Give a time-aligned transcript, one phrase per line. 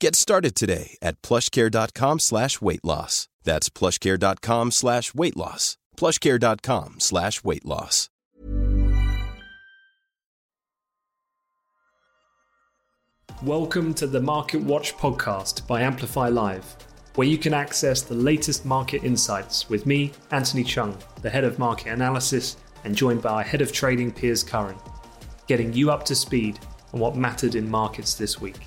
[0.00, 3.28] Get started today at plushcare.com slash weight loss.
[3.44, 5.76] That's plushcare.com slash weight loss.
[5.96, 8.10] plushcare.com slash weight loss.
[13.42, 16.64] Welcome to the Market Watch podcast by Amplify Live,
[17.14, 21.58] where you can access the latest market insights with me, Anthony Chung, the head of
[21.58, 24.76] market analysis, and joined by our head of trading, Piers Curran,
[25.46, 26.58] getting you up to speed
[26.92, 28.60] on what mattered in markets this week.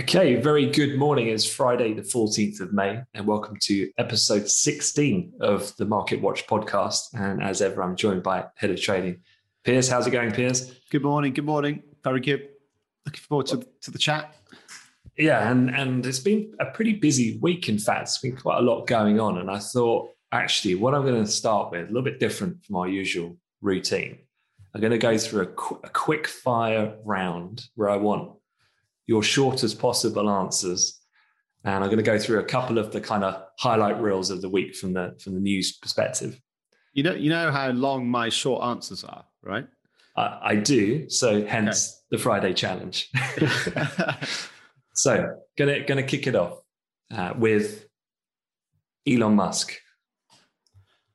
[0.00, 1.26] Okay, very good morning.
[1.26, 6.46] It's Friday, the 14th of May, and welcome to episode 16 of the Market Watch
[6.46, 7.12] podcast.
[7.12, 9.20] And as ever, I'm joined by Head of Trading,
[9.64, 9.90] Piers.
[9.90, 10.72] How's it going, Piers?
[10.90, 11.34] Good morning.
[11.34, 11.82] Good morning.
[12.02, 12.48] Very good.
[13.04, 14.34] Looking forward to, to the chat.
[15.18, 18.04] Yeah, and, and it's been a pretty busy week, in fact.
[18.04, 19.36] It's been quite a lot going on.
[19.36, 22.76] And I thought, actually, what I'm going to start with, a little bit different from
[22.76, 24.20] our usual routine.
[24.74, 28.38] I'm going to go through a, qu- a quick fire round where I want
[29.12, 30.98] your shortest possible answers.
[31.64, 34.40] And I'm going to go through a couple of the kind of highlight reels of
[34.40, 36.40] the week from the from the news perspective.
[36.94, 39.66] You know, you know how long my short answers are, right?
[40.16, 41.10] Uh, I do.
[41.10, 41.98] So hence okay.
[42.12, 43.10] the Friday challenge.
[44.94, 46.54] so gonna gonna kick it off
[47.14, 47.86] uh, with
[49.06, 49.78] Elon Musk.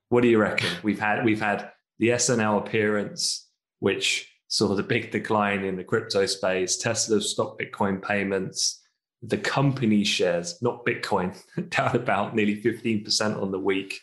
[0.09, 0.69] What do you reckon?
[0.84, 3.50] We've had we've had the SNL appearance,
[3.80, 4.31] which
[4.72, 8.81] of the big decline in the crypto space, Tesla's stock Bitcoin payments,
[9.22, 11.38] the company shares, not Bitcoin,
[11.69, 14.00] down about nearly 15% on the week.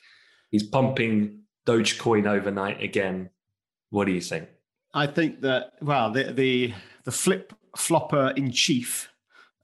[0.51, 3.31] He's pumping Dogecoin overnight again.
[3.91, 4.49] What do you think?
[4.93, 6.73] I think that well, the the
[7.05, 9.09] the flip flopper in chief.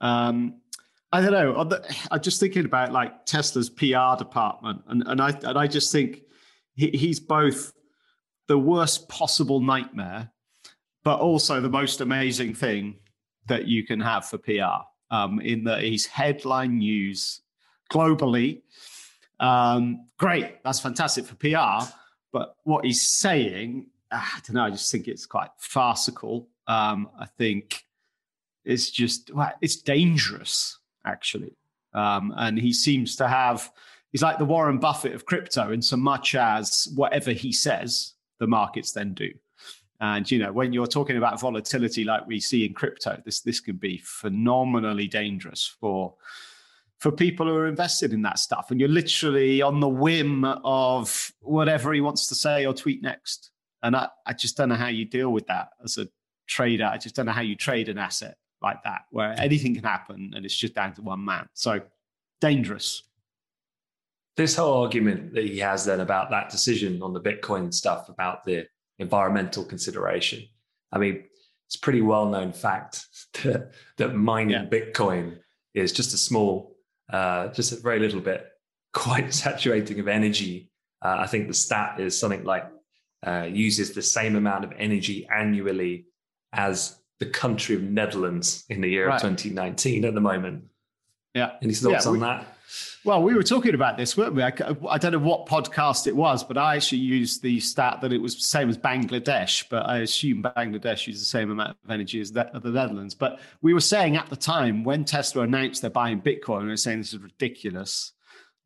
[0.01, 0.61] Um,
[1.13, 1.81] I don't know.
[2.11, 6.23] I'm just thinking about like Tesla's PR department, and and I and I just think
[6.75, 7.73] he, he's both
[8.49, 10.33] the worst possible nightmare
[11.05, 12.97] but also the most amazing thing
[13.47, 14.85] that you can have for PR.
[15.13, 17.41] Um, in that he's headline news
[17.93, 18.63] globally.
[19.41, 21.91] Um, great, that's fantastic for PR.
[22.33, 24.65] But what he's saying, ah, I don't know.
[24.65, 26.49] I just think it's quite farcical.
[26.69, 27.85] Um, I think
[28.65, 31.57] it's just well, it's dangerous actually.
[31.93, 33.71] Um, and he seems to have.
[34.13, 38.47] He's like the Warren Buffett of crypto in so much as whatever he says, the
[38.47, 39.31] markets then do.
[40.01, 43.61] And you know, when you're talking about volatility like we see in crypto, this this
[43.61, 46.15] can be phenomenally dangerous for
[46.99, 48.71] for people who are invested in that stuff.
[48.71, 53.51] And you're literally on the whim of whatever he wants to say or tweet next.
[53.83, 56.09] And I, I just don't know how you deal with that as a
[56.47, 56.85] trader.
[56.85, 60.33] I just don't know how you trade an asset like that, where anything can happen
[60.37, 61.49] and it's just down to one man.
[61.55, 61.81] So
[62.43, 63.03] dangerous.
[64.37, 68.45] This whole argument that he has then about that decision on the Bitcoin stuff about
[68.45, 68.67] the
[69.01, 70.45] environmental consideration.
[70.93, 71.25] I mean,
[71.67, 73.07] it's a pretty well known fact
[73.43, 74.65] that, that mining yeah.
[74.67, 75.39] Bitcoin
[75.75, 76.77] is just a small,
[77.13, 78.47] uh, just a very little bit,
[78.93, 80.71] quite saturating of energy.
[81.03, 82.71] Uh, I think the stat is something like
[83.27, 86.07] uh, uses the same amount of energy annually
[86.53, 89.17] as the country of Netherlands in the year right.
[89.17, 90.65] of 2019 at the moment.
[91.35, 91.53] Yeah.
[91.63, 92.57] Any thoughts yeah, on that?
[93.05, 94.43] Well, we were talking about this, weren't we?
[94.43, 94.53] I,
[94.89, 98.19] I, don't know what podcast it was, but I actually used the stat that it
[98.19, 102.21] was the same as Bangladesh, but I assume Bangladesh uses the same amount of energy
[102.21, 103.15] as the, the Netherlands.
[103.15, 106.77] But we were saying at the time when Tesla announced they're buying Bitcoin, we were
[106.77, 108.13] saying this is ridiculous.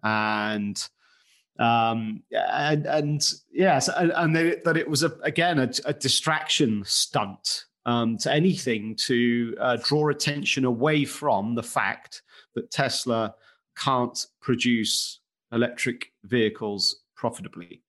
[0.03, 0.83] And
[1.59, 6.83] Um, and and yes, and, and they, that it was a, again a, a distraction
[6.85, 12.23] stunt um, to anything to uh, draw attention away from the fact
[12.55, 13.35] that Tesla
[13.77, 15.21] can't produce
[15.53, 17.83] electric vehicles profitably.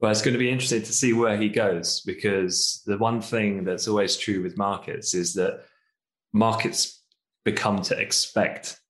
[0.00, 3.64] Well, it's going to be interesting to see where he goes because the one thing
[3.64, 5.64] that's always true with markets is that
[6.32, 7.02] markets
[7.44, 8.80] become to expect.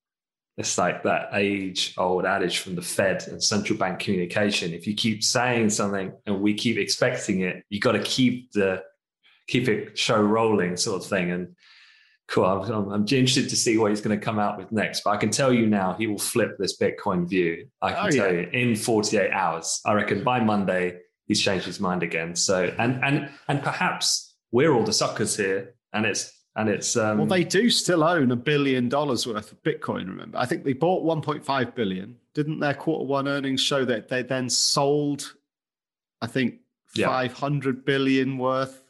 [0.57, 4.73] It's like that age old adage from the Fed and central bank communication.
[4.73, 8.85] If you keep saying something and we keep expecting it, you got to keep the
[9.49, 11.33] keep it show rolling sort of thing.
[11.33, 11.57] And
[12.31, 15.03] cool, I'm, I'm interested to see what he's going to come out with next.
[15.05, 17.67] But I can tell you now, he will flip this Bitcoin view.
[17.83, 18.41] I can oh, tell yeah.
[18.41, 19.81] you in 48 hours.
[19.85, 22.35] I reckon by Monday he's changed his mind again.
[22.35, 27.19] So and and and perhaps we're all the suckers here, and it's and it's um,
[27.19, 30.07] well, they do still own a billion dollars worth of Bitcoin.
[30.09, 32.17] Remember, I think they bought 1.5 billion.
[32.35, 35.35] Didn't their quarter one earnings show that they then sold?
[36.23, 36.57] I think
[36.95, 37.07] yeah.
[37.07, 38.83] 500 billion worth.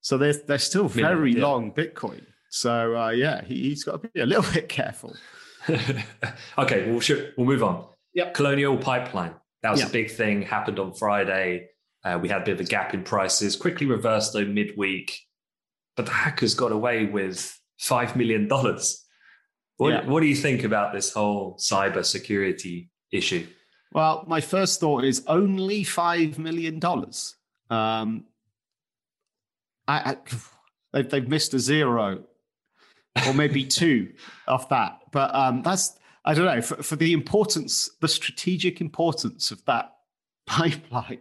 [0.00, 1.42] So they're they're still very yeah.
[1.42, 2.24] long Bitcoin.
[2.56, 5.14] So uh, yeah, he, has got to be a little bit careful.
[6.58, 7.02] okay, we'll
[7.36, 7.86] we'll move on.
[8.14, 8.34] Yep.
[8.34, 9.34] Colonial Pipeline.
[9.62, 9.90] That was yep.
[9.90, 10.42] a big thing.
[10.42, 11.68] Happened on Friday.
[12.02, 13.56] Uh, we had a bit of a gap in prices.
[13.56, 15.20] Quickly reversed though midweek,
[15.96, 19.04] but the hackers got away with five million dollars.
[19.76, 20.06] What, yeah.
[20.06, 23.46] what do you think about this whole cyber security issue?
[23.92, 27.36] Well, my first thought is only five million dollars.
[27.68, 28.24] Um,
[29.86, 30.16] I, I
[30.94, 32.24] they've, they've missed a zero
[33.26, 34.12] or maybe two
[34.48, 35.00] off that.
[35.12, 39.92] But um, that's I don't know for, for the importance, the strategic importance of that
[40.46, 41.20] pipeline.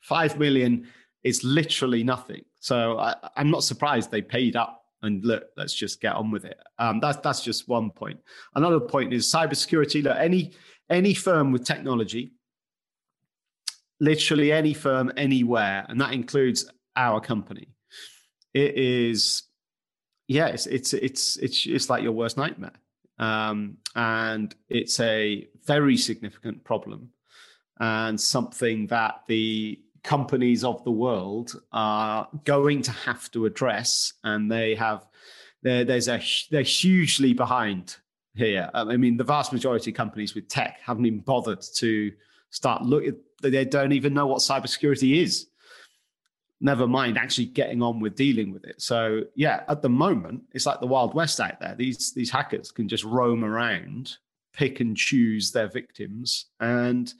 [0.00, 0.88] Five million
[1.24, 2.44] is literally nothing.
[2.60, 4.80] So I, am not surprised they paid up.
[5.04, 6.58] And look, let's just get on with it.
[6.78, 8.20] Um, that's that's just one point.
[8.54, 10.04] Another point is cybersecurity.
[10.04, 10.52] Look, any
[10.88, 12.34] any firm with technology,
[13.98, 17.68] literally any firm anywhere, and that includes our company.
[18.54, 19.42] It is
[20.32, 22.72] yeah, it's it's it's it's it's like your worst nightmare,
[23.18, 27.10] um, and it's a very significant problem,
[27.78, 34.50] and something that the companies of the world are going to have to address, and
[34.50, 35.06] they have
[35.62, 36.20] there's a
[36.50, 37.96] they're hugely behind
[38.34, 38.70] here.
[38.72, 42.12] I mean, the vast majority of companies with tech haven't even bothered to
[42.50, 43.16] start looking.
[43.42, 45.48] They don't even know what cybersecurity is
[46.62, 48.80] never mind actually getting on with dealing with it.
[48.80, 51.74] So yeah, at the moment, it's like the Wild West out there.
[51.74, 54.16] These these hackers can just roam around,
[54.52, 57.12] pick and choose their victims, and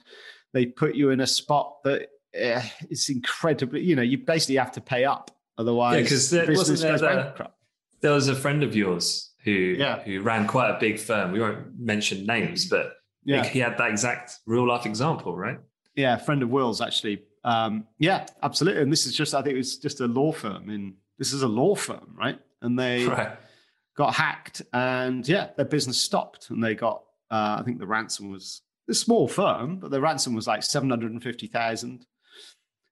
[0.53, 3.81] they put you in a spot that eh, it's incredibly.
[3.81, 7.47] You know, you basically have to pay up, otherwise, yeah, because there wasn't there, there,
[8.01, 10.01] there was a friend of yours who yeah.
[10.01, 11.33] who ran quite a big firm.
[11.33, 12.93] We won't mention names, but
[13.25, 13.43] yeah.
[13.43, 15.59] he had that exact real life example, right?
[15.95, 18.81] Yeah, a friend of Will's actually um, yeah, absolutely.
[18.81, 21.41] And this is just, I think it was just a law firm in, this is
[21.41, 22.39] a law firm, right?
[22.61, 23.37] And they right.
[23.95, 28.31] got hacked and yeah, their business stopped and they got, uh, I think the ransom
[28.31, 32.05] was a small firm, but the ransom was like 750,000.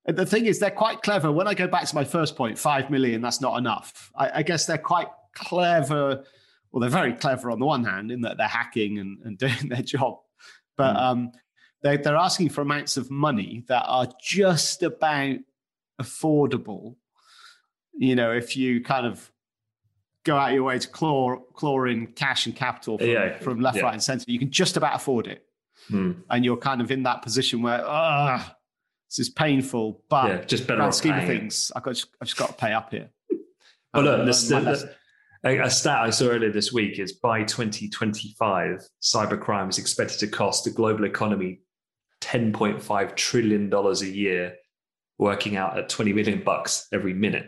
[0.05, 1.31] And the thing is, they're quite clever.
[1.31, 4.11] When I go back to my first point, 5 million, that's not enough.
[4.15, 6.23] I, I guess they're quite clever.
[6.71, 9.69] Well, they're very clever on the one hand in that they're hacking and, and doing
[9.69, 10.17] their job.
[10.75, 11.01] But mm.
[11.01, 11.31] um,
[11.81, 15.37] they're, they're asking for amounts of money that are just about
[16.01, 16.95] affordable.
[17.93, 19.31] You know, if you kind of
[20.23, 23.37] go out your way to claw, claw in cash and capital from, yeah.
[23.39, 23.83] from left, yeah.
[23.83, 25.45] right, and center, you can just about afford it.
[25.87, 26.11] Hmm.
[26.29, 28.55] And you're kind of in that position where, ah,
[29.09, 32.49] this is painful, but yeah, just better scheme of things, I've, got, I've just got
[32.49, 33.09] to pay up here.
[33.93, 34.89] Well, look, the,
[35.43, 40.27] the, a, stat I saw earlier this week is by 2025, cybercrime is expected to
[40.27, 41.59] cost the global economy
[42.31, 44.55] $10.5 trillion a year,
[45.17, 47.47] working out at 20 million bucks every minute.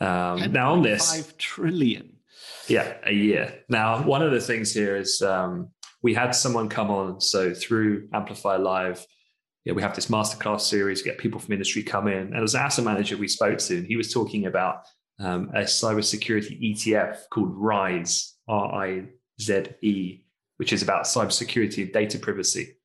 [0.00, 2.16] Um, now on this, five trillion.
[2.68, 3.64] Yeah, a year.
[3.68, 5.70] Now, one of the things here is um,
[6.02, 7.20] we had someone come on.
[7.20, 9.04] So through Amplify Live,
[9.64, 12.34] yeah, we have this masterclass series, get people from industry come in.
[12.34, 14.82] And as an asset manager we spoke to, and he was talking about
[15.18, 19.08] um, a cybersecurity ETF called RISE, R I
[19.40, 20.20] Z E,
[20.58, 22.77] which is about cybersecurity and data privacy.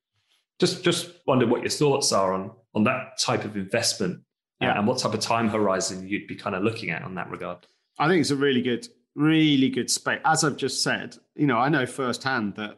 [0.64, 4.22] Just just wonder what your thoughts are on on that type of investment
[4.62, 4.78] uh, yeah.
[4.78, 7.68] and what type of time horizon you'd be kind of looking at on that regard.
[8.00, 10.22] I think it's a really good, really good space.
[10.24, 12.78] As I've just said, you know, I know firsthand that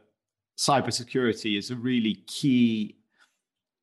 [0.58, 2.96] cybersecurity is a really key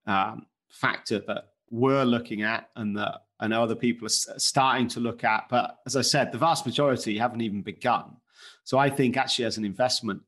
[0.08, 4.98] um, factor that we're looking at and that I know other people are starting to
[4.98, 5.44] look at.
[5.48, 8.16] But as I said, the vast majority haven't even begun.
[8.64, 10.22] So I think actually, as an investment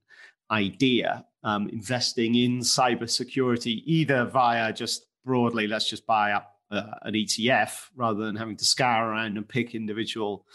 [0.49, 7.15] idea, um, investing in cybersecurity, either via just broadly, let's just buy up uh, an
[7.15, 10.47] ETF rather than having to scour around and pick individual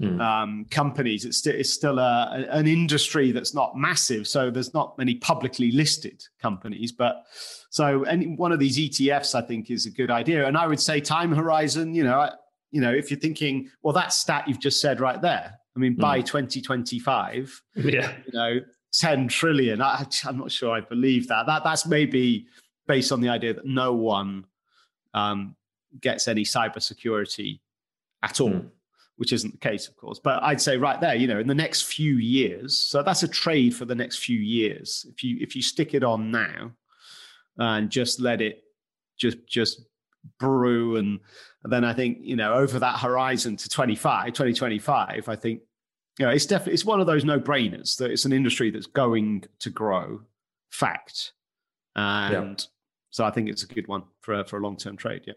[0.00, 0.20] mm.
[0.20, 1.24] um, companies.
[1.24, 5.70] It's, st- it's still a, an industry that's not massive, so there's not many publicly
[5.70, 6.92] listed companies.
[6.92, 7.24] But
[7.70, 10.46] so any one of these ETFs, I think, is a good idea.
[10.46, 11.94] And I would say time horizon.
[11.94, 12.30] You know,
[12.70, 15.58] you know, if you're thinking, well, that stat you've just said right there.
[15.74, 16.26] I mean, by mm.
[16.26, 18.60] 2025, yeah, you know,
[18.92, 19.80] 10 trillion.
[19.80, 21.46] I, am not sure I believe that.
[21.46, 22.46] That that's maybe
[22.86, 24.44] based on the idea that no one
[25.14, 25.56] um,
[26.00, 27.60] gets any cybersecurity
[28.22, 28.50] at all.
[28.50, 28.70] Mm
[29.16, 30.18] which isn't the case, of course.
[30.18, 33.28] But I'd say right there, you know, in the next few years, so that's a
[33.28, 35.06] trade for the next few years.
[35.08, 36.72] If you if you stick it on now
[37.58, 38.64] and just let it
[39.16, 39.82] just just
[40.38, 41.20] brew and,
[41.62, 45.60] and then I think, you know, over that horizon to 25, 2025, I think,
[46.18, 49.44] you know, it's definitely it's one of those no-brainers that it's an industry that's going
[49.60, 50.20] to grow.
[50.70, 51.32] Fact.
[51.96, 52.66] And yeah.
[53.10, 55.22] so I think it's a good one for a, for a long-term trade.
[55.26, 55.34] Yeah.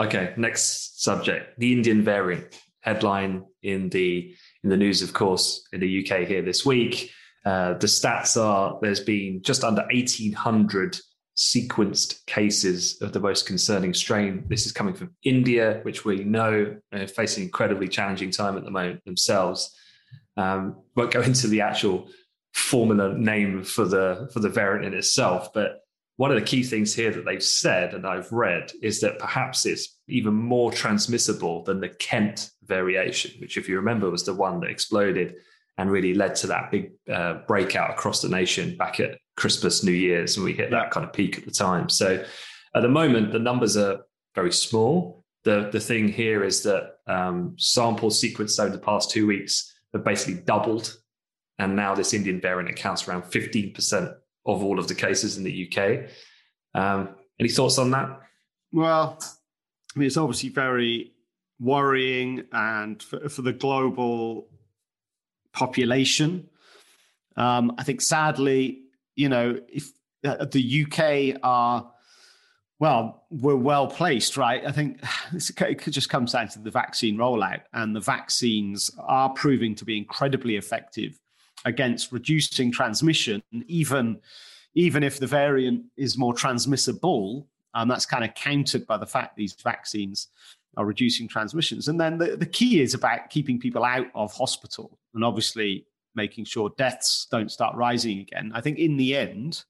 [0.00, 2.60] Okay, next subject: the Indian variant.
[2.80, 7.10] Headline in the in the news, of course, in the UK here this week.
[7.44, 10.98] Uh, the stats are there's been just under 1,800
[11.38, 14.44] sequenced cases of the most concerning strain.
[14.48, 18.72] This is coming from India, which we know are facing incredibly challenging time at the
[18.72, 19.72] moment themselves.
[20.36, 22.08] Um, won't go into the actual
[22.52, 25.82] formula name for the for the variant in itself, but
[26.16, 29.64] one of the key things here that they've said and I've read is that perhaps
[29.64, 34.58] it's even more transmissible than the Kent variation, which, if you remember, was the one
[34.60, 35.36] that exploded
[35.78, 39.92] and really led to that big uh, breakout across the nation back at Christmas, New
[39.92, 41.88] Year's, and we hit that kind of peak at the time.
[41.88, 42.24] So
[42.74, 44.00] at the moment, the numbers are
[44.34, 45.24] very small.
[45.44, 50.04] The, the thing here is that um, samples sequenced over the past two weeks have
[50.04, 50.98] basically doubled.
[51.60, 54.14] And now this Indian variant accounts around 15%
[54.46, 56.10] of all of the cases in the UK.
[56.74, 58.20] Um, any thoughts on that?
[58.72, 59.18] Well,
[59.94, 61.12] I mean, it's obviously very
[61.60, 64.47] worrying, and for, for the global
[65.52, 66.48] population,
[67.36, 68.82] um, I think sadly,
[69.14, 69.90] you know, if
[70.24, 71.90] uh, the UK are
[72.80, 74.64] well, we're well placed, right?
[74.64, 75.00] I think
[75.32, 79.96] it just comes down to the vaccine rollout, and the vaccines are proving to be
[79.96, 81.18] incredibly effective
[81.64, 84.20] against reducing transmission, even
[84.74, 87.48] even if the variant is more transmissible.
[87.74, 90.28] And that's kind of countered by the fact these vaccines
[90.78, 91.88] are reducing transmissions.
[91.88, 96.44] And then the, the key is about keeping people out of hospital and obviously making
[96.44, 98.52] sure deaths don't start rising again.
[98.54, 99.64] I think in the end,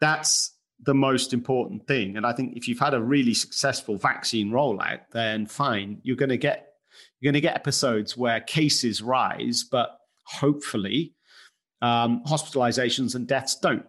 [0.00, 0.52] that's
[0.82, 2.16] the most important thing.
[2.16, 6.28] And I think if you've had a really successful vaccine rollout, then fine, you're going
[6.30, 6.72] to get
[7.20, 11.14] you're going to get episodes where cases rise, but hopefully
[11.82, 13.86] um, hospitalizations and deaths don't.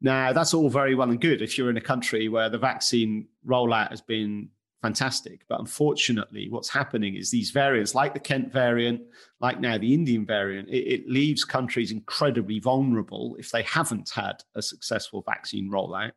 [0.00, 3.28] Now, that's all very well and good if you're in a country where the vaccine
[3.46, 4.50] rollout has been
[4.82, 5.42] fantastic.
[5.48, 9.02] But unfortunately, what's happening is these variants, like the Kent variant,
[9.40, 14.42] like now the Indian variant, it, it leaves countries incredibly vulnerable if they haven't had
[14.54, 16.12] a successful vaccine rollout.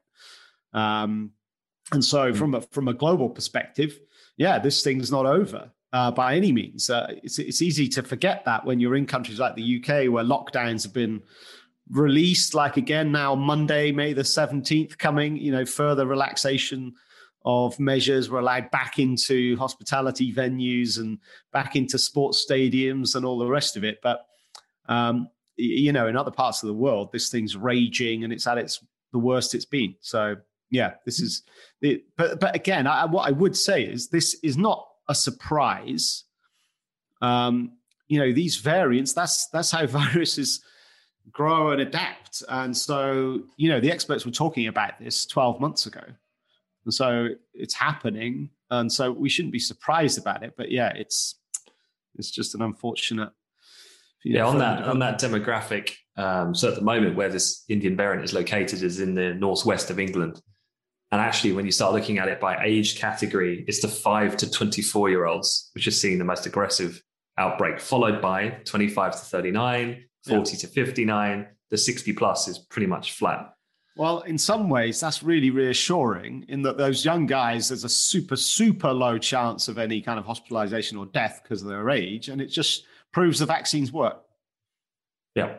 [0.73, 1.31] Um,
[1.91, 2.37] and so, hmm.
[2.37, 3.99] from a, from a global perspective,
[4.37, 6.89] yeah, this thing's not over uh, by any means.
[6.89, 10.23] Uh, it's, it's easy to forget that when you're in countries like the UK where
[10.23, 11.21] lockdowns have been
[11.89, 16.93] released, like again now Monday, May the 17th, coming, you know, further relaxation
[17.43, 18.29] of measures.
[18.29, 21.19] We're allowed back into hospitality venues and
[21.51, 23.99] back into sports stadiums and all the rest of it.
[24.01, 24.25] But,
[24.87, 28.57] um, you know, in other parts of the world, this thing's raging and it's at
[28.57, 29.95] its the worst it's been.
[29.99, 30.37] So,
[30.69, 31.43] yeah, this is
[31.81, 32.03] it.
[32.15, 36.23] But, but again, I, what I would say is this is not a surprise.
[37.21, 37.73] Um,
[38.07, 40.61] you know, these variants, that's that's how viruses
[41.31, 42.43] grow and adapt.
[42.49, 46.01] And so, you know, the experts were talking about this 12 months ago.
[46.85, 48.49] And so it's happening.
[48.69, 50.53] And so we shouldn't be surprised about it.
[50.57, 51.35] But yeah, it's
[52.15, 53.31] it's just an unfortunate.
[54.23, 55.93] you Yeah, on that on that demographic.
[56.17, 59.89] Um, so at the moment, where this Indian variant is located is in the northwest
[59.89, 60.41] of England.
[61.11, 64.49] And actually, when you start looking at it by age category, it's the five to
[64.49, 67.01] 24 year olds, which is seeing the most aggressive
[67.37, 70.59] outbreak, followed by 25 to 39, 40 yeah.
[70.59, 71.47] to 59.
[71.69, 73.53] The 60 plus is pretty much flat.
[73.97, 78.35] Well, in some ways, that's really reassuring in that those young guys, there's a super,
[78.35, 82.29] super low chance of any kind of hospitalization or death because of their age.
[82.29, 84.21] And it just proves the vaccines work.
[85.35, 85.55] Yeah.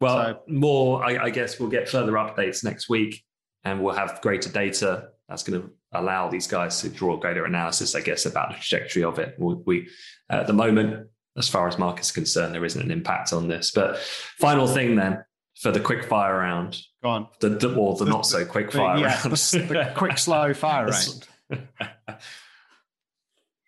[0.00, 3.22] Well, so, more, I, I guess we'll get further updates next week
[3.64, 7.94] and we'll have greater data that's going to allow these guys to draw greater analysis,
[7.94, 9.36] I guess, about the trajectory of it.
[9.38, 9.88] We, we
[10.30, 13.70] at the moment, as far as markets concerned, there isn't an impact on this.
[13.70, 15.22] But final thing then,
[15.60, 16.80] for the quick fire round.
[17.02, 17.28] Go on.
[17.40, 19.32] The, the or the, the not so quick fire yeah, round.
[19.32, 21.28] the quick slow fire round.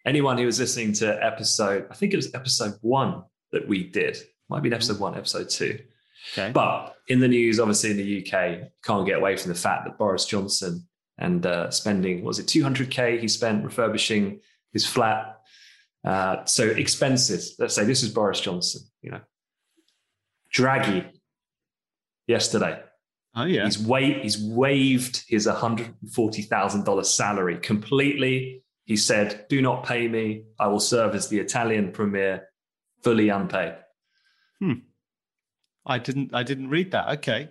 [0.07, 3.23] Anyone who was listening to episode, I think it was episode one
[3.53, 4.19] that we did,
[4.49, 4.75] might be mm-hmm.
[4.75, 5.79] episode one, episode two.
[6.33, 6.51] Okay.
[6.51, 9.99] But in the news, obviously in the UK, can't get away from the fact that
[9.99, 10.87] Boris Johnson
[11.19, 14.41] and uh, spending, was it 200K he spent refurbishing
[14.73, 15.41] his flat?
[16.05, 17.55] Uh, so expenses.
[17.59, 19.21] Let's say this is Boris Johnson, you know.
[20.57, 21.07] Draghi
[22.27, 22.81] yesterday.
[23.35, 23.65] Oh yeah.
[23.65, 28.63] He's wa- he's waived his $140,000 salary completely.
[28.85, 30.45] He said, "Do not pay me.
[30.59, 32.49] I will serve as the Italian premier
[33.03, 33.77] fully unpaid."
[34.59, 34.73] Hmm.
[35.87, 36.35] I didn't.
[36.35, 37.09] I didn't read that.
[37.19, 37.49] Okay.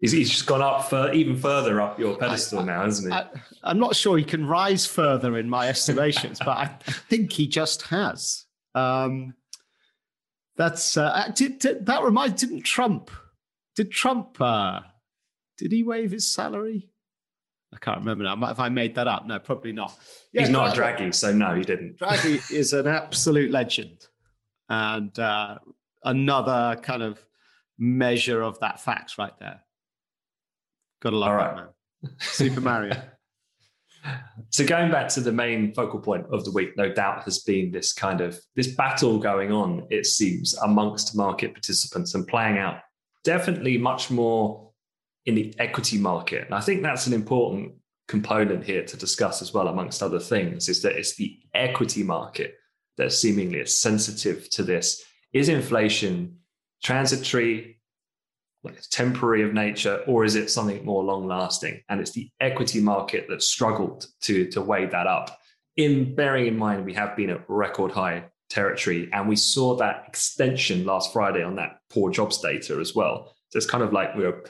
[0.00, 3.18] He's, he's just gone up for even further up your pedestal I, now, hasn't he?
[3.62, 7.32] I, am not sure he can rise further in my estimations, but I, I, think
[7.32, 8.44] he just has.
[8.74, 9.34] Um,
[10.56, 12.40] that's uh, did, did, that reminds.
[12.40, 13.10] Didn't Trump?
[13.76, 14.40] Did Trump?
[14.40, 14.80] Uh,
[15.58, 16.90] did he waive his salary?
[17.72, 18.36] I can't remember now.
[18.36, 19.26] Have I made that up?
[19.26, 19.96] No, probably not.
[20.32, 21.98] Yeah, He's not Draghi, so no, he didn't.
[21.98, 24.06] Draghi is an absolute legend,
[24.68, 25.58] and uh,
[26.04, 27.24] another kind of
[27.78, 29.60] measure of that fact right there.
[31.02, 31.56] Gotta love All right.
[31.56, 31.64] that
[32.02, 32.16] man.
[32.20, 32.94] Super Mario.
[34.50, 37.72] so going back to the main focal point of the week, no doubt has been
[37.72, 42.76] this kind of this battle going on, it seems, amongst market participants and playing out
[43.24, 44.70] definitely much more
[45.26, 46.44] in the equity market.
[46.44, 47.72] And I think that's an important
[48.06, 52.54] component here to discuss as well, amongst other things, is that it's the equity market
[52.98, 55.02] that seemingly is sensitive to this.
[55.32, 56.38] Is inflation
[56.82, 57.80] transitory,
[58.62, 61.82] like temporary of nature, or is it something more long lasting?
[61.88, 65.38] And it's the equity market that struggled to, to weigh that up.
[65.76, 70.04] In bearing in mind, we have been at record high territory, and we saw that
[70.06, 73.34] extension last Friday on that poor jobs data as well.
[73.48, 74.44] So it's kind of like we were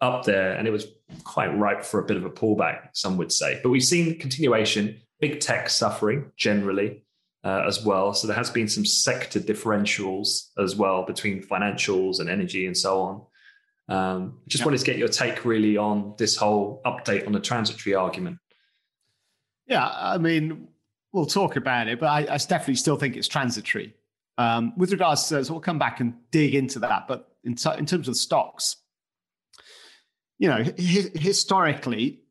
[0.00, 0.86] up there, and it was
[1.24, 3.60] quite ripe for a bit of a pullback, some would say.
[3.62, 7.04] But we've seen continuation, big tech suffering generally
[7.44, 8.14] uh, as well.
[8.14, 13.00] So there has been some sector differentials as well between financials and energy and so
[13.00, 13.22] on.
[13.88, 17.94] Um, just wanted to get your take really on this whole update on the transitory
[17.94, 18.38] argument.
[19.66, 20.68] Yeah, I mean,
[21.12, 23.94] we'll talk about it, but I, I definitely still think it's transitory.
[24.38, 27.06] Um, with regards to, so we'll come back and dig into that.
[27.08, 28.76] But in, in terms of stocks,
[30.38, 32.22] you know, hi- historically,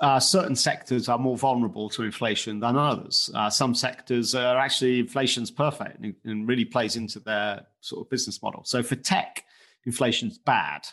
[0.00, 3.30] uh, certain sectors are more vulnerable to inflation than others.
[3.34, 8.10] Uh, some sectors are actually inflation's perfect and, and, really plays into their sort of
[8.10, 8.62] business model.
[8.64, 9.44] So for tech,
[9.86, 10.86] inflation's bad,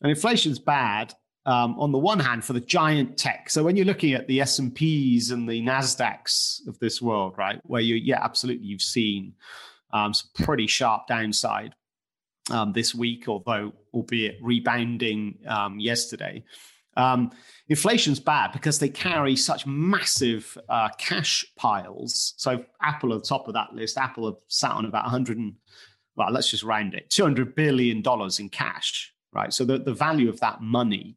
[0.00, 1.12] and inflation's bad
[1.46, 3.50] um, on the one hand for the giant tech.
[3.50, 7.34] So when you're looking at the S and P's and the Nasdaqs of this world,
[7.36, 9.34] right, where you yeah absolutely you've seen
[9.92, 11.74] um, some pretty sharp downside
[12.50, 16.44] um, this week, although albeit rebounding um, yesterday.
[16.96, 17.32] Um,
[17.68, 22.34] inflation's bad because they carry such massive uh, cash piles.
[22.36, 25.54] So Apple at the top of that list, Apple have sat on about 100 and
[26.16, 29.52] well, let's just round it, 200 billion dollars in cash, right?
[29.52, 31.16] So the, the value of that money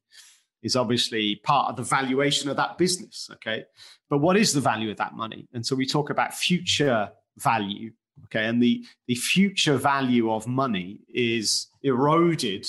[0.63, 3.65] is obviously part of the valuation of that business, okay?
[4.09, 5.47] But what is the value of that money?
[5.53, 7.91] And so we talk about future value,
[8.25, 8.45] okay?
[8.45, 12.67] And the the future value of money is eroded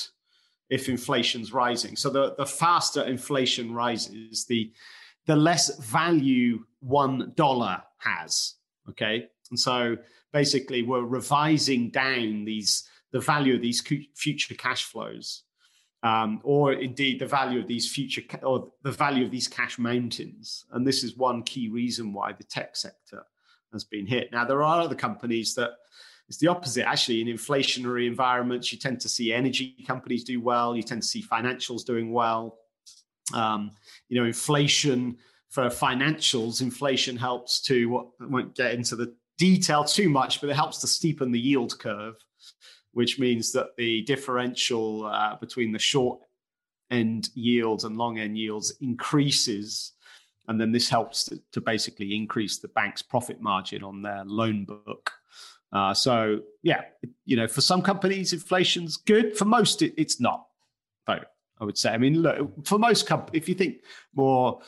[0.68, 1.96] if inflation's rising.
[1.96, 4.70] So the, the faster inflation rises, the
[5.26, 8.54] the less value one dollar has.
[8.88, 9.26] Okay.
[9.50, 9.96] And so
[10.32, 15.44] basically we're revising down these the value of these future cash flows.
[16.04, 19.80] Um, or indeed the value of these future ca- or the value of these cash
[19.80, 20.64] mountains.
[20.70, 23.24] And this is one key reason why the tech sector
[23.72, 24.30] has been hit.
[24.30, 25.72] Now there are other companies that
[26.28, 27.20] it's the opposite, actually.
[27.20, 30.76] In inflationary environments, you tend to see energy companies do well.
[30.76, 32.58] You tend to see financials doing well.
[33.34, 33.72] Um,
[34.08, 35.16] you know, inflation
[35.50, 40.50] for financials, inflation helps to what I won't get into the detail too much, but
[40.50, 42.16] it helps to steepen the yield curve,
[42.92, 46.20] which means that the differential uh, between the short
[46.90, 49.92] end yields and long end yields increases.
[50.48, 54.64] And then this helps to, to basically increase the bank's profit margin on their loan
[54.64, 55.12] book.
[55.72, 56.82] Uh, so yeah,
[57.26, 59.36] you know, for some companies, inflation's good.
[59.36, 60.46] For most, it, it's not.
[61.06, 61.20] Though
[61.60, 63.82] I would say, I mean, look, for most companies, if you think
[64.14, 64.60] more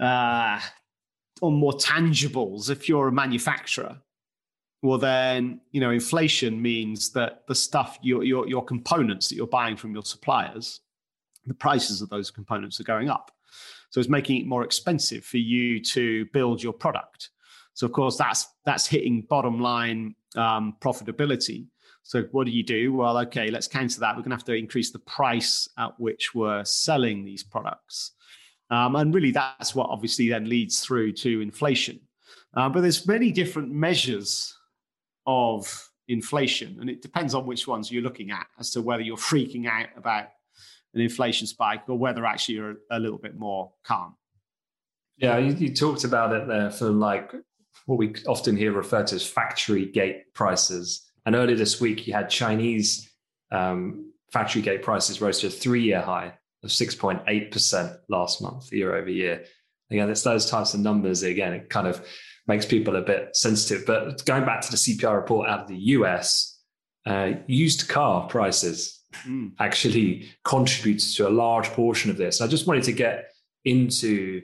[0.00, 0.60] uh,
[1.42, 3.98] on more tangibles, if you're a manufacturer,
[4.84, 9.46] well, then you know, inflation means that the stuff your your your components that you're
[9.46, 10.80] buying from your suppliers,
[11.46, 13.30] the prices of those components are going up.
[13.88, 17.30] So it's making it more expensive for you to build your product.
[17.72, 21.66] So of course that's that's hitting bottom line um, profitability.
[22.02, 22.92] So what do you do?
[22.92, 24.14] Well, okay, let's counter that.
[24.14, 28.12] We're going to have to increase the price at which we're selling these products.
[28.68, 32.00] Um, and really, that's what obviously then leads through to inflation.
[32.52, 34.54] Uh, but there's many different measures
[35.26, 39.16] of inflation, and it depends on which ones you're looking at as to whether you're
[39.16, 40.28] freaking out about
[40.94, 44.14] an inflation spike or whether actually you're a little bit more calm.
[45.16, 47.32] Yeah, you, you talked about it there for like
[47.86, 51.02] what we often hear referred to as factory gate prices.
[51.26, 53.10] And earlier this week, you had Chinese
[53.50, 58.94] um, factory gate prices rose to a three year high of 6.8% last month, year
[58.94, 59.44] over year.
[59.90, 61.22] Again, it's those types of numbers.
[61.22, 62.04] Again, it kind of
[62.46, 63.86] makes people a bit sensitive.
[63.86, 66.58] But going back to the CPI report out of the US,
[67.06, 69.52] uh, used car prices mm.
[69.58, 72.40] actually contributes to a large portion of this.
[72.40, 73.30] I just wanted to get
[73.64, 74.42] into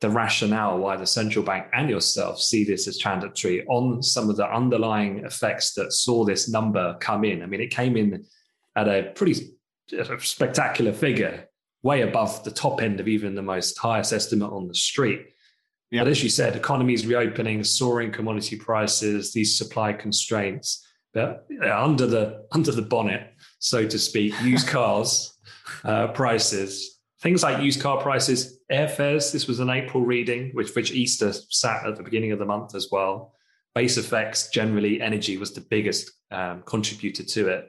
[0.00, 4.36] the rationale why the central bank and yourself see this as transitory on some of
[4.36, 7.42] the underlying effects that saw this number come in.
[7.42, 8.24] I mean, it came in
[8.76, 9.52] at a pretty
[10.18, 11.48] spectacular figure,
[11.82, 15.31] way above the top end of even the most highest estimate on the street.
[15.92, 16.02] Yeah.
[16.02, 22.46] But as you said, economies reopening, soaring commodity prices, these supply constraints, but under the
[22.50, 25.38] under the bonnet, so to speak, used cars
[25.84, 29.30] uh, prices Things like used car prices, airfares.
[29.30, 32.74] This was an April reading, which which Easter sat at the beginning of the month
[32.74, 33.32] as well.
[33.76, 37.68] Base effects, generally, energy was the biggest um, contributor to it.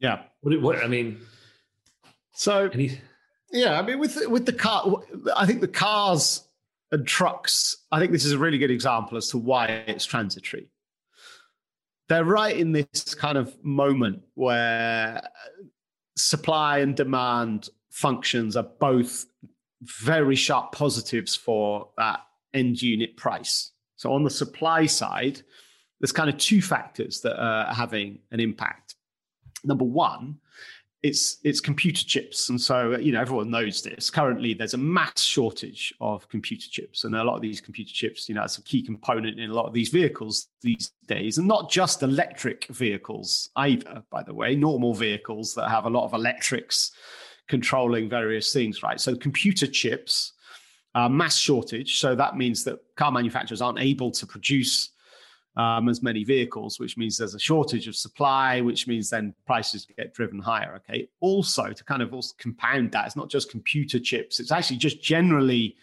[0.00, 0.24] Yeah.
[0.42, 1.18] What, what I mean.
[2.34, 2.68] So.
[2.74, 3.00] Any...
[3.50, 5.02] Yeah, I mean, with with the car,
[5.34, 6.43] I think the cars
[6.94, 7.76] and trucks.
[7.92, 10.70] I think this is a really good example as to why it's transitory.
[12.08, 15.22] They're right in this kind of moment where
[16.16, 19.26] supply and demand functions are both
[19.82, 22.20] very sharp positives for that
[22.52, 23.72] end unit price.
[23.96, 25.42] So on the supply side,
[26.00, 28.94] there's kind of two factors that are having an impact.
[29.64, 30.38] Number one,
[31.04, 34.08] it's it's computer chips, and so you know everyone knows this.
[34.08, 38.26] Currently, there's a mass shortage of computer chips, and a lot of these computer chips,
[38.26, 41.46] you know, it's a key component in a lot of these vehicles these days, and
[41.46, 44.02] not just electric vehicles either.
[44.10, 46.92] By the way, normal vehicles that have a lot of electrics
[47.48, 48.98] controlling various things, right?
[48.98, 50.32] So computer chips,
[50.94, 52.00] mass shortage.
[52.00, 54.93] So that means that car manufacturers aren't able to produce
[55.56, 59.86] um, as many vehicles, which means there's a shortage of supply, which means then prices
[59.96, 60.74] get driven higher.
[60.76, 61.08] Okay.
[61.20, 65.02] Also, to kind of also compound that, it's not just computer chips, it's actually just
[65.02, 65.76] generally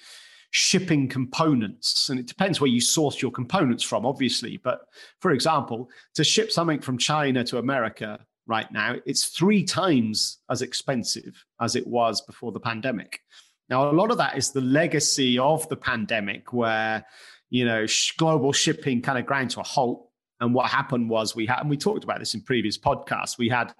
[0.52, 2.10] shipping components.
[2.10, 4.58] And it depends where you source your components from, obviously.
[4.58, 4.82] But
[5.20, 10.62] for example, to ship something from China to America right now, it's three times as
[10.62, 13.22] expensive as it was before the pandemic.
[13.70, 17.06] Now, a lot of that is the legacy of the pandemic, where
[17.52, 17.86] you know
[18.18, 20.08] global shipping kind of ground to a halt.
[20.40, 23.48] And what happened was we had, and we talked about this in previous podcasts, we
[23.48, 23.76] had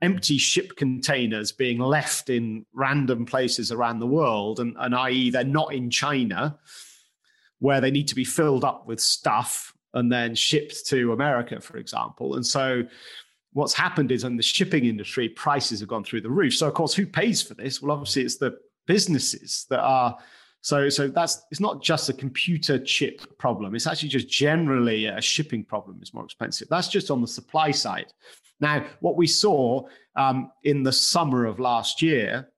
[0.00, 5.44] empty ship containers being left in random places around the world, and, and i.e., they're
[5.44, 6.58] not in China,
[7.58, 11.76] where they need to be filled up with stuff and then shipped to America, for
[11.76, 12.36] example.
[12.36, 12.82] And so
[13.52, 16.54] what's happened is in the shipping industry, prices have gone through the roof.
[16.54, 17.80] So, of course, who pays for this?
[17.80, 20.16] Well, obviously, it's the businesses that are.
[20.66, 23.76] So, so that's it's not just a computer chip problem.
[23.76, 26.66] It's actually just generally a shipping problem is more expensive.
[26.68, 28.12] That's just on the supply side.
[28.58, 32.48] Now, what we saw um, in the summer of last year,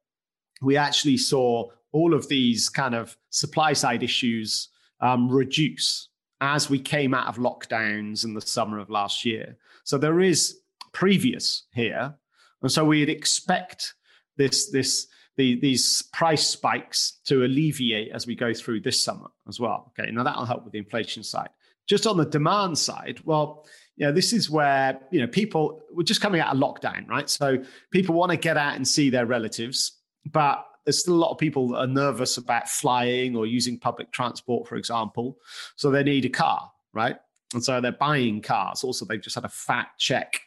[0.62, 4.70] we actually saw all of these kind of supply side issues
[5.02, 6.08] um, reduce
[6.40, 9.58] as we came out of lockdowns in the summer of last year.
[9.84, 10.60] So there is
[10.92, 12.14] previous here.
[12.62, 13.92] And so we'd expect
[14.38, 19.58] this, this, the, these price spikes to alleviate as we go through this summer as
[19.58, 19.92] well.
[19.98, 21.48] Okay, now that'll help with the inflation side.
[21.88, 23.64] Just on the demand side, well,
[23.96, 27.30] you know, this is where you know people we're just coming out of lockdown, right?
[27.30, 31.30] So people want to get out and see their relatives, but there's still a lot
[31.30, 35.38] of people that are nervous about flying or using public transport, for example.
[35.76, 37.16] So they need a car, right?
[37.54, 38.82] And so they're buying cars.
[38.82, 40.40] Also, they've just had a fat check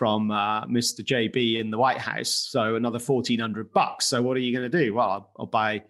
[0.00, 1.04] from uh, Mr.
[1.04, 2.30] JB in the White House.
[2.30, 4.06] So another fourteen hundred bucks.
[4.06, 4.94] So what are you going to do?
[4.94, 5.82] Well, I'll, I'll buy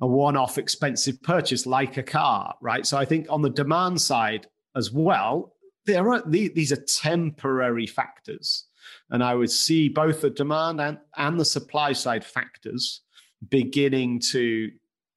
[0.00, 2.84] a one-off expensive purchase like a car, right?
[2.84, 5.54] So I think on the demand side as well,
[5.86, 8.64] there are these are temporary factors,
[9.10, 13.02] and I would see both the demand and and the supply side factors
[13.48, 14.72] beginning to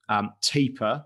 [0.09, 1.05] um, taper.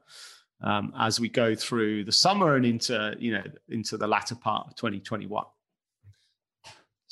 [0.63, 4.67] Um, as we go through the summer and into you know into the latter part
[4.67, 5.45] of 2021.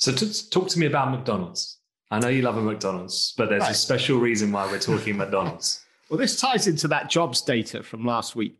[0.00, 1.78] So t- talk to me about McDonald's.
[2.10, 3.70] I know you love a McDonald's, but there's right.
[3.70, 5.84] a special reason why we're talking McDonald's.
[6.08, 8.56] Well, this ties into that jobs data from last week.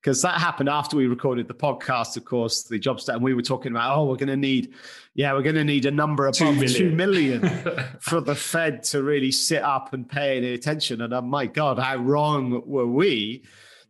[0.00, 3.34] because that happened after we recorded the podcast, of course, the jobs data, and we
[3.34, 4.72] were talking about, oh, we're going to need,
[5.14, 7.48] yeah, we're going to need a number above two million, two million
[8.00, 11.02] for the Fed to really sit up and pay any attention.
[11.02, 13.44] And oh my God, how wrong were we?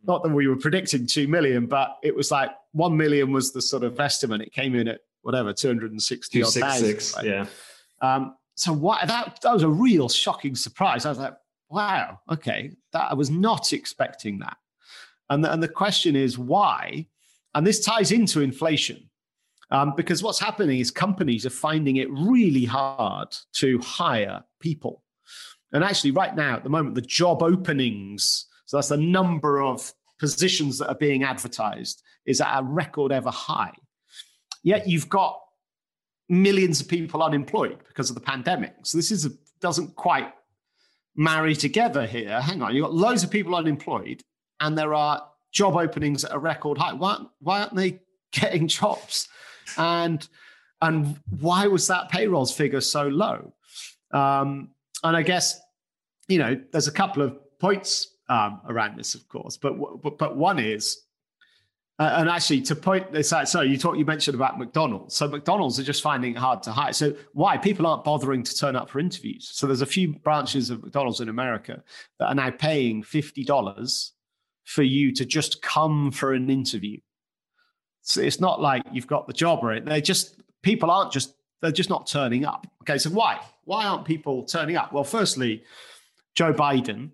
[0.05, 3.61] Not that we were predicting two million, but it was like one million was the
[3.61, 4.41] sort of estimate.
[4.41, 7.25] It came in at whatever, 260 266, right?
[7.25, 7.45] Yeah.
[8.01, 11.05] Um, so what that that was a real shocking surprise.
[11.05, 11.33] I was like,
[11.69, 14.57] wow, okay, that I was not expecting that.
[15.29, 17.07] And the, and the question is why?
[17.55, 19.09] And this ties into inflation.
[19.71, 25.03] Um, because what's happening is companies are finding it really hard to hire people.
[25.71, 29.91] And actually, right now, at the moment, the job openings, so that's the number of
[30.19, 33.73] positions that are being advertised, is at a record ever high.
[34.63, 35.39] Yet you've got
[36.29, 38.73] millions of people unemployed because of the pandemic.
[38.83, 40.33] So this is a, doesn't quite
[41.15, 42.41] marry together here.
[42.41, 44.21] Hang on, you've got loads of people unemployed,
[44.59, 46.93] and there are job openings at a record high.
[46.93, 47.99] Why, why aren't they
[48.31, 49.27] getting jobs?
[49.77, 50.27] And
[50.81, 53.53] and why was that payrolls figure so low?
[54.11, 54.71] Um,
[55.03, 55.59] and I guess
[56.27, 60.37] you know there's a couple of points um, around this, of course, but but, but
[60.37, 61.02] one is.
[61.99, 65.13] Uh, and actually, to point this out, so you talked, you mentioned about McDonald's.
[65.13, 66.91] So McDonald's are just finding it hard to hire.
[66.91, 69.47] So why people aren't bothering to turn up for interviews?
[69.53, 71.83] So there's a few branches of McDonald's in America
[72.17, 74.13] that are now paying fifty dollars
[74.63, 76.97] for you to just come for an interview.
[78.01, 79.83] So it's not like you've got the job right.
[79.85, 82.65] They're just people aren't just they're just not turning up.
[82.81, 83.39] Okay, so why?
[83.65, 84.93] Why aren't people turning up?
[84.93, 85.63] Well, firstly,
[86.33, 87.11] Joe Biden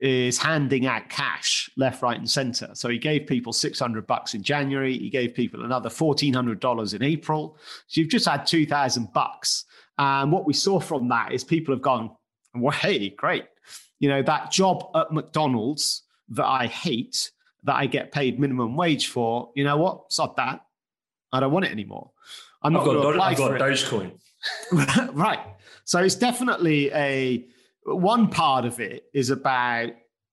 [0.00, 2.70] is handing out cash left, right, and center.
[2.74, 4.96] So he gave people 600 bucks in January.
[4.96, 7.58] He gave people another $1,400 in April.
[7.88, 9.64] So you've just had 2,000 bucks.
[9.98, 12.10] And what we saw from that is people have gone,
[12.54, 13.46] well, hey, great.
[13.98, 17.32] You know, that job at McDonald's that I hate,
[17.64, 20.12] that I get paid minimum wage for, you know what?
[20.12, 20.60] Sod that.
[21.32, 22.12] I don't want it anymore.
[22.62, 24.12] I'm not going to apply I've got Dogecoin.
[25.14, 25.40] right.
[25.84, 27.46] So it's definitely a
[27.96, 29.90] one part of it is about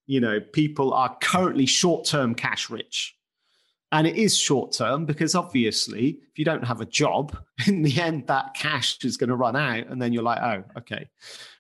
[0.07, 3.15] you know people are currently short-term cash rich
[3.91, 7.37] and it is short term because obviously if you don't have a job
[7.67, 10.63] in the end that cash is going to run out and then you're like oh
[10.77, 11.09] okay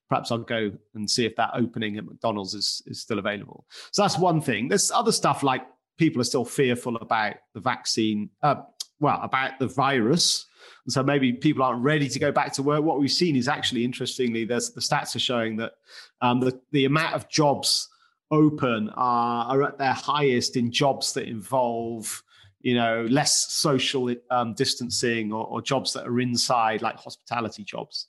[0.09, 3.65] perhaps I'll go and see if that opening at McDonald's is, is still available.
[3.91, 4.67] So that's one thing.
[4.67, 5.65] There's other stuff like
[5.97, 8.55] people are still fearful about the vaccine, uh,
[8.99, 10.45] well, about the virus.
[10.85, 12.83] And so maybe people aren't ready to go back to work.
[12.83, 15.73] What we've seen is actually, interestingly, there's the stats are showing that
[16.21, 17.89] um, the, the amount of jobs
[18.31, 22.23] open are, are at their highest in jobs that involve
[22.61, 28.07] you know less social um, distancing or, or, jobs that are inside like hospitality jobs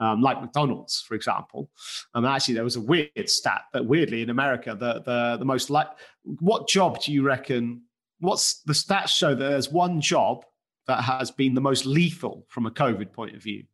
[0.00, 1.70] um, like McDonald's, for example.
[2.14, 5.44] And um, actually, there was a weird stat that weirdly in America, the the the
[5.44, 5.88] most like,
[6.24, 7.82] what job do you reckon?
[8.18, 10.44] What's the stats show that there's one job
[10.90, 13.64] that has been the most lethal from a COVID point of view?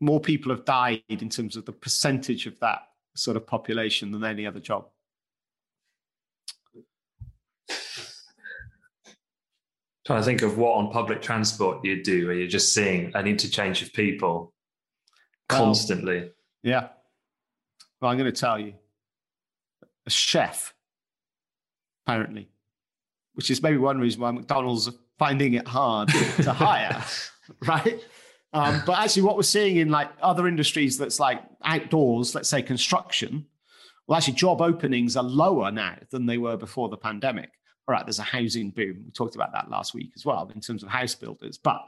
[0.00, 2.82] More people have died in terms of the percentage of that
[3.16, 4.86] sort of population than any other job.
[10.04, 13.26] trying to think of what on public transport you'd do where you're just seeing an
[13.26, 14.52] interchange of people
[15.48, 16.18] constantly.
[16.18, 16.28] Well,
[16.64, 16.88] yeah.
[18.00, 18.74] Well, I'm going to tell you
[20.04, 20.74] a chef,
[22.04, 22.48] apparently,
[23.34, 27.04] which is maybe one reason why McDonald's finding it hard to hire,
[27.66, 28.02] right?
[28.52, 32.62] Um, but actually, what we're seeing in like other industries that's like outdoors, let's say
[32.62, 33.46] construction,
[34.06, 37.50] well, actually, job openings are lower now than they were before the pandemic
[37.88, 39.02] all right, there's a housing boom.
[39.04, 41.58] We talked about that last week as well in terms of house builders.
[41.58, 41.80] But,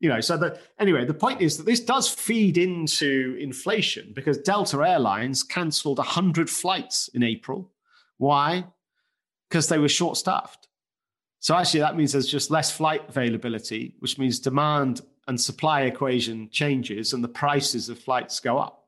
[0.00, 4.38] you know, so the, anyway, the point is that this does feed into inflation because
[4.38, 7.70] Delta Airlines cancelled 100 flights in April.
[8.16, 8.64] Why?
[9.48, 10.68] Because they were short staffed.
[11.44, 16.48] So actually, that means there's just less flight availability, which means demand and supply equation
[16.48, 18.86] changes and the prices of flights go up.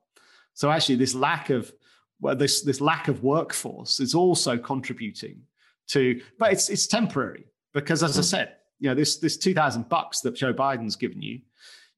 [0.55, 1.71] So actually, this lack of
[2.19, 5.42] well, this this lack of workforce is also contributing
[5.88, 8.25] to, but it's it's temporary because, as I hmm.
[8.25, 11.40] said, you know this this two thousand bucks that Joe Biden's given you,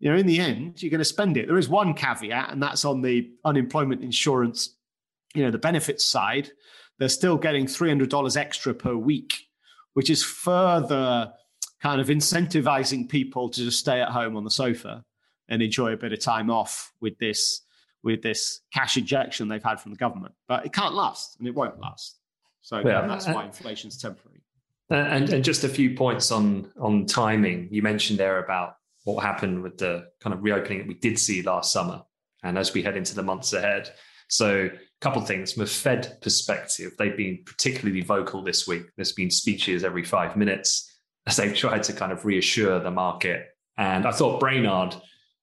[0.01, 1.47] you know, in the end you're going to spend it.
[1.47, 4.75] There is one caveat, and that's on the unemployment insurance,
[5.37, 6.51] you know, the benefits side.
[6.99, 9.47] They're still getting three hundred dollars extra per week,
[9.98, 11.32] which is further
[11.82, 15.04] kind of incentivizing people to just stay at home on the sofa
[15.48, 17.62] and enjoy a bit of time off with this
[18.04, 20.37] with this cash injection they've had from the government.
[20.46, 22.20] But it can't last, and it won't last.
[22.62, 23.08] So yeah.
[23.08, 24.44] that's why inflation's temporary.
[24.88, 27.66] Uh, and, and just a few points on on timing.
[27.72, 31.42] You mentioned there about what happened with the kind of reopening that we did see
[31.42, 32.04] last summer,
[32.44, 33.90] and as we head into the months ahead.
[34.28, 36.92] So couple of things from a Fed perspective.
[36.98, 38.82] They've been particularly vocal this week.
[38.96, 43.46] There's been speeches every five minutes as they've tried to kind of reassure the market.
[43.76, 44.96] And I thought Brainard,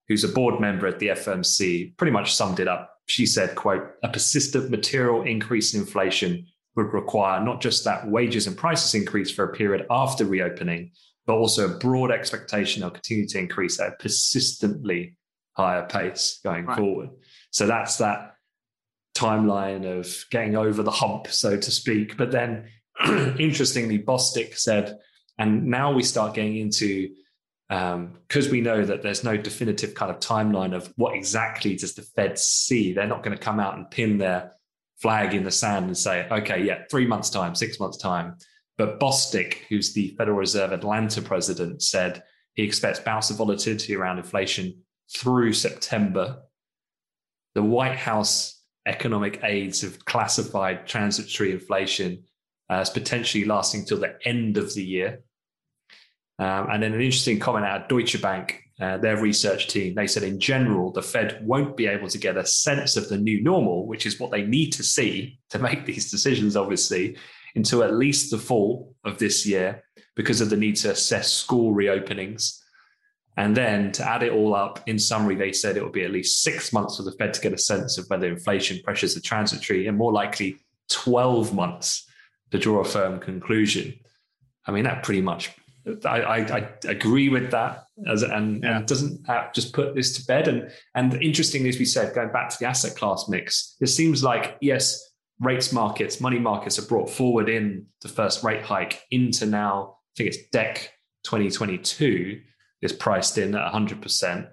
[0.08, 2.92] who's a board member at the FMC, pretty much summed it up.
[3.06, 8.46] She said, quote, a persistent material increase in inflation would require not just that wages
[8.46, 10.90] and prices increase for a period after reopening,
[11.24, 15.16] but also a broad expectation they'll continue to increase at a persistently
[15.52, 16.76] higher pace going right.
[16.76, 17.08] forward.
[17.50, 18.35] So that's that
[19.16, 22.16] timeline of getting over the hump, so to speak.
[22.16, 22.68] But then,
[23.38, 24.98] interestingly, Bostic said,
[25.38, 27.10] and now we start getting into
[27.68, 31.94] because um, we know that there's no definitive kind of timeline of what exactly does
[31.94, 32.92] the Fed see.
[32.92, 34.52] They're not going to come out and pin their
[34.98, 38.36] flag in the sand and say, okay, yeah, three months time, six months time.
[38.78, 42.22] But Bostic, who's the Federal Reserve Atlanta president, said
[42.54, 46.42] he expects bouts of volatility around inflation through September.
[47.54, 48.55] The White House
[48.86, 52.22] economic aides have classified transitory inflation
[52.70, 55.20] as potentially lasting till the end of the year.
[56.38, 60.06] Um, and then an interesting comment out of Deutsche Bank, uh, their research team, they
[60.06, 63.42] said in general, the Fed won't be able to get a sense of the new
[63.42, 67.16] normal, which is what they need to see to make these decisions, obviously,
[67.54, 69.82] until at least the fall of this year
[70.14, 72.60] because of the need to assess school reopenings.
[73.36, 76.10] And then to add it all up, in summary, they said it will be at
[76.10, 79.20] least six months for the Fed to get a sense of whether inflation pressures are
[79.20, 82.06] transitory and more likely 12 months
[82.50, 83.98] to draw a firm conclusion.
[84.66, 85.50] I mean, that pretty much
[86.04, 88.78] I, I, I, agree with that, as, and, yeah.
[88.78, 90.48] and doesn't just put this to bed.
[90.48, 94.24] And and interestingly, as we said, going back to the asset class mix, it seems
[94.24, 99.46] like yes, rates markets, money markets are brought forward in the first rate hike into
[99.46, 99.98] now.
[99.98, 100.88] I think it's DEC
[101.24, 102.40] 2022
[102.82, 104.46] is priced in at 100 percent,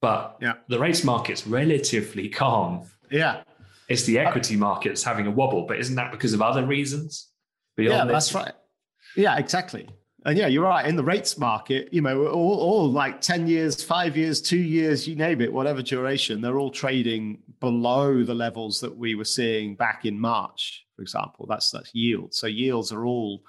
[0.00, 0.54] but yeah.
[0.68, 2.86] the rates market's relatively calm.
[3.10, 3.42] Yeah,
[3.88, 7.30] it's the equity markets having a wobble, but isn't that because of other reasons?
[7.76, 8.32] Beyond yeah, this?
[8.32, 8.54] that's right.
[9.16, 9.88] Yeah, exactly.
[10.26, 10.86] And yeah, you're right.
[10.86, 15.06] In the rates market, you know, all, all, like 10 years, five years, two years,
[15.06, 19.76] you name it, whatever duration, they're all trading below the levels that we were seeing
[19.76, 21.46] back in March, for example.
[21.46, 22.32] That's that's yield.
[22.32, 23.42] So yields are all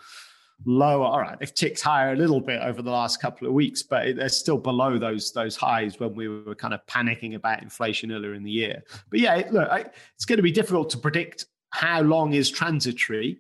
[0.66, 1.06] lower.
[1.06, 4.16] All right, they've ticked higher a little bit over the last couple of weeks, but
[4.16, 8.34] they're still below those those highs when we were kind of panicking about inflation earlier
[8.34, 8.84] in the year.
[9.10, 9.70] But yeah, look,
[10.16, 13.40] it's going to be difficult to predict how long is transitory.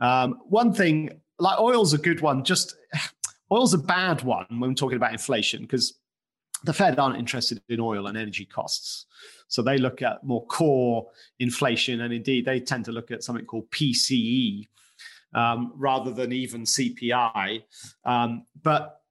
[0.00, 2.44] Um, one thing like oil's a good one.
[2.44, 2.76] Just
[3.52, 5.98] oil's a bad one when we're talking about inflation because
[6.64, 9.06] the Fed aren't interested in oil and energy costs.
[9.48, 11.06] So they look at more core
[11.38, 14.68] inflation, and indeed they tend to look at something called PCE
[15.34, 17.62] um, rather than even CPI.
[18.04, 19.02] Um, but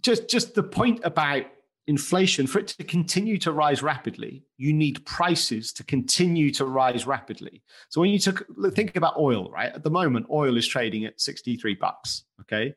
[0.00, 1.44] just just the point about
[1.86, 7.06] inflation, for it to continue to rise rapidly, you need prices to continue to rise
[7.06, 7.62] rapidly.
[7.90, 9.72] So when you took, think about oil, right?
[9.72, 12.24] At the moment, oil is trading at 63 bucks.
[12.40, 12.74] Okay.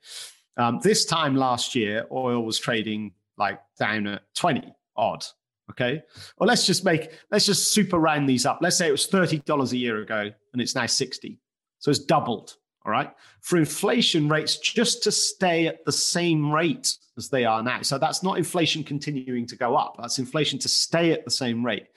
[0.57, 5.23] Um, this time last year, oil was trading like down at 20 odd.
[5.69, 6.01] Okay.
[6.37, 8.59] Well, let's just make, let's just super round these up.
[8.61, 11.39] Let's say it was $30 a year ago and it's now 60.
[11.79, 12.55] So it's doubled.
[12.87, 13.11] All right.
[13.41, 17.81] For inflation rates just to stay at the same rate as they are now.
[17.81, 19.97] So that's not inflation continuing to go up.
[19.99, 21.87] That's inflation to stay at the same rate.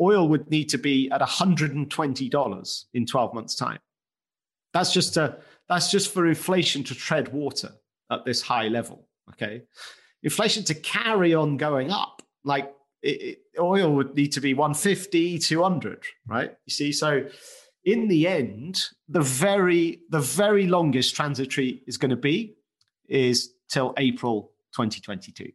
[0.00, 3.78] Oil would need to be at $120 in 12 months' time.
[4.72, 7.70] That's just a that's just for inflation to tread water
[8.10, 9.06] at this high level.
[9.30, 9.62] Okay.
[10.24, 15.38] Inflation to carry on going up, like it, it, oil would need to be 150,
[15.38, 16.56] 200, right?
[16.66, 17.26] You see, so
[17.84, 22.54] in the end, the very the very longest transitory is going to be
[23.08, 25.52] is till April 2022,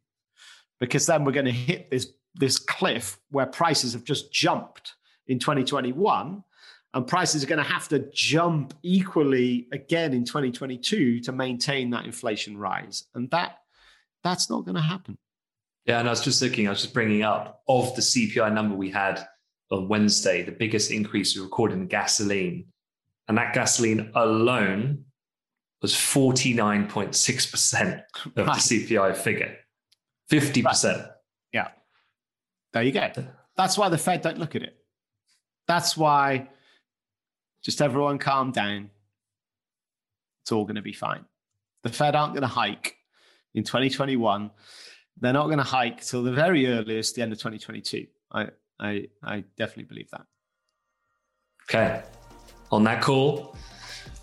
[0.79, 4.93] because then we're going to hit this this cliff where prices have just jumped
[5.27, 6.43] in 2021,
[6.93, 12.05] and prices are going to have to jump equally again in 2022 to maintain that
[12.05, 13.59] inflation rise, and that
[14.23, 15.17] that's not going to happen.
[15.85, 18.75] Yeah, and I was just looking, I was just bringing up of the CPI number
[18.75, 19.25] we had
[19.71, 22.65] on Wednesday, the biggest increase we recorded in gasoline.
[23.27, 25.05] And that gasoline alone
[25.81, 29.57] was 49.6% of the CPI figure.
[30.31, 30.63] 50%.
[30.63, 31.05] Right.
[31.53, 31.67] Yeah.
[32.73, 33.09] There you go.
[33.55, 34.77] That's why the Fed don't look at it.
[35.67, 36.49] That's why
[37.63, 38.89] just everyone calm down.
[40.43, 41.25] It's all going to be fine.
[41.83, 42.97] The Fed aren't going to hike
[43.53, 44.51] in 2021.
[45.19, 48.07] They're not going to hike till the very earliest, the end of 2022.
[48.31, 48.47] I,
[48.79, 50.25] I I definitely believe that.
[51.69, 52.03] Okay,
[52.71, 53.55] on that call,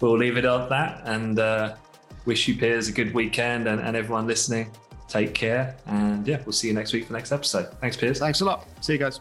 [0.00, 1.76] we'll leave it at that, and uh,
[2.24, 4.70] wish you Piers a good weekend, and, and everyone listening,
[5.08, 7.66] take care, and yeah, we'll see you next week for the next episode.
[7.80, 8.18] Thanks, Piers.
[8.18, 8.66] Thanks a lot.
[8.80, 9.20] See you guys.